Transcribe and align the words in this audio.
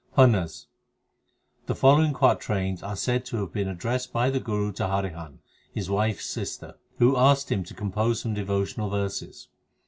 PUNHAS 0.15 0.65
The 1.67 1.75
following 1.75 2.11
quatrains 2.11 2.81
are 2.81 2.95
said 2.95 3.23
to 3.25 3.37
have 3.37 3.53
been 3.53 3.67
addressed 3.67 4.11
by 4.11 4.31
the 4.31 4.39
Guru 4.39 4.71
to 4.71 4.87
Harihan, 4.87 5.41
his 5.71 5.91
wife 5.91 6.17
s 6.21 6.25
sister, 6.25 6.79
who 6.97 7.15
asked 7.15 7.51
him 7.51 7.63
to 7.65 7.75
compose 7.75 8.21
some 8.21 8.33
devotional 8.33 8.89
verses. 8.89 9.47